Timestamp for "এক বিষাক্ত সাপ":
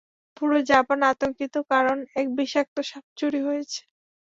2.15-3.05